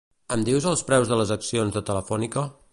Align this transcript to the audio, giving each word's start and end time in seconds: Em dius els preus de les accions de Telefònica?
Em 0.35 0.45
dius 0.47 0.65
els 0.71 0.81
preus 0.87 1.11
de 1.13 1.21
les 1.21 1.35
accions 1.37 1.79
de 1.79 1.87
Telefònica? 1.93 2.51